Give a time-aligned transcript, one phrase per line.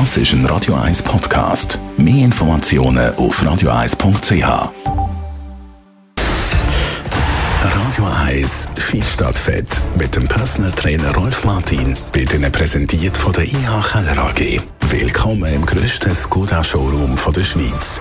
[0.00, 1.78] Das ist ein Radio 1 Podcast.
[1.96, 4.42] Mehr Informationen auf radio1.ch.
[7.62, 13.44] Radio 1 Feedstadt Fett mit dem Personal Trainer Rolf Martin wird Ihnen präsentiert von der
[13.44, 14.60] IH Keller AG.
[14.90, 18.00] Willkommen im grössten Skoda-Showroom der Schweiz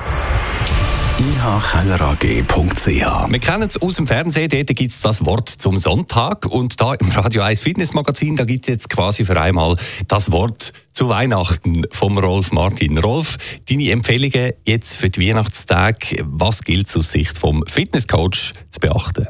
[1.19, 2.87] ihkellerag.ch.
[2.87, 6.95] Wir kennen es aus dem Fernsehen, dort gibt es das Wort zum Sonntag und da
[6.95, 9.75] im Radio 1 Fitnessmagazin, da gibt es jetzt quasi für einmal
[10.07, 12.97] das Wort zu Weihnachten vom Rolf Martin.
[12.97, 13.37] Rolf,
[13.69, 19.27] deine Empfehlungen jetzt für die Weihnachtstag, was gilt aus Sicht vom Fitnesscoach zu beachten?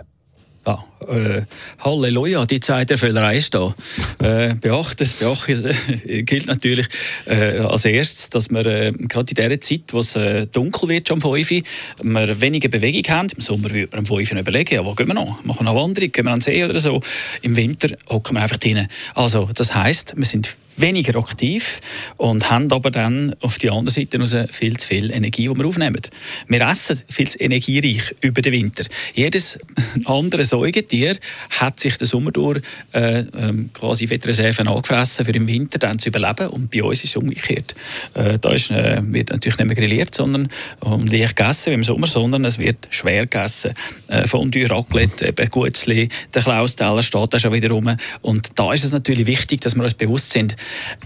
[0.66, 1.42] Ja, äh,
[1.80, 3.76] Halleluja, die Zeit der Völlerei ist da.
[4.20, 6.88] Äh, beachten, beachten äh, gilt natürlich
[7.26, 10.18] äh, als erstes, dass wir äh, gerade in dieser Zeit, wo es
[10.54, 13.30] dunkel wird, schon um 5 Uhr, weniger Bewegung haben.
[13.36, 15.44] Im Sommer würde man um 5 Uhr überlegen, ja, wo gehen wir noch?
[15.44, 17.02] Machen wir eine Wanderung, gehen wir an den See oder so.
[17.42, 18.88] Im Winter hocken wir einfach drinnen.
[19.16, 21.80] Also, das heisst, wir sind weniger aktiv
[22.18, 25.66] und haben aber dann auf die andere Seite raus viel zu viel Energie, die wir
[25.66, 26.02] aufnehmen.
[26.48, 28.86] Wir essen viel zu energiereich über den Winter.
[29.14, 29.60] Jedes
[30.06, 31.18] andere Säugetier
[31.50, 32.62] hat sich den Sommer durch
[32.94, 37.12] äh, ähm, quasi Fettreserven angefressen, für im Winter dann zu überleben und bei uns ist
[37.12, 37.76] es umgekehrt.
[38.14, 40.50] Äh, da ist, äh, wird natürlich nicht mehr grilliert sondern,
[40.80, 43.74] und leicht gegessen wie im Sommer, sondern es wird schwer gegessen.
[44.08, 48.84] Äh, Fondue, Raclette, eben Gutzli, der Klausteller steht da schon wieder rum und da ist
[48.84, 50.56] es natürlich wichtig, dass wir uns bewusst sind,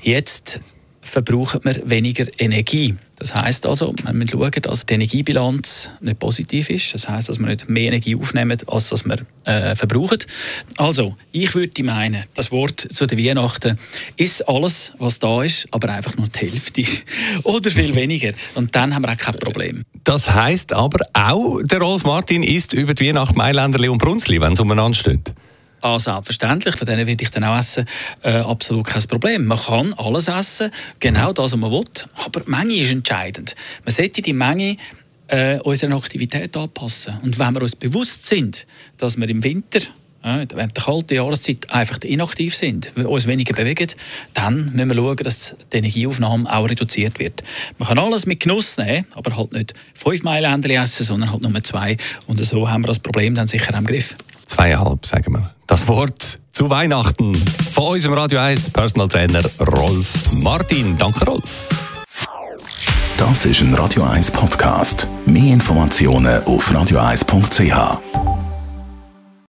[0.01, 0.61] Jetzt
[1.07, 2.95] verbrauchen wir weniger Energie.
[3.19, 6.93] Das heißt also, wir müssen schauen, dass die Energiebilanz nicht positiv ist.
[6.93, 10.19] Das heißt, dass wir nicht mehr Energie aufnehmen, als dass wir äh, verbrauchen.
[10.77, 13.79] Also, ich würde meinen, das Wort zu den Weihnachten
[14.17, 16.83] ist alles, was da ist, aber einfach nur die Hälfte
[17.43, 18.33] oder viel weniger.
[18.53, 19.83] Und dann haben wir auch kein Problem.
[20.03, 24.53] Das heißt aber auch, der Rolf Martin isst über die Weihnacht Mailänderli und Brunzli, wenn
[24.53, 25.33] es umeinander steht.
[25.81, 27.85] Ah, selbstverständlich, von denen würde ich dann auch essen,
[28.23, 29.45] äh, absolut kein Problem.
[29.45, 31.85] Man kann alles essen, genau das, was man will,
[32.25, 33.55] aber die Menge ist entscheidend.
[33.85, 34.77] Man sollte die Menge
[35.27, 37.17] äh, unserer Aktivität anpassen.
[37.21, 38.65] Und wenn wir uns bewusst sind,
[38.97, 39.81] dass wir im Winter
[40.23, 43.87] während der kalten Jahreszeit einfach inaktiv sind, uns weniger bewegen,
[44.33, 47.43] dann müssen wir schauen, dass die Energieaufnahme auch reduziert wird.
[47.77, 51.63] Man kann alles mit Genuss nehmen, aber halt nicht fünf Meilen essen, sondern halt nur
[51.63, 51.95] zwei.
[52.25, 54.17] Und so haben wir das Problem dann sicher im Griff.
[54.45, 55.56] Zweieinhalb, sagen wir.
[55.77, 60.11] Das Wort zu Weihnachten von unserem Radio 1 Personal Trainer Rolf
[60.41, 60.97] Martin.
[60.97, 61.67] Danke, Rolf.
[63.15, 65.07] Das ist ein Radio 1 Podcast.
[65.27, 68.36] Mehr Informationen auf radio1.ch.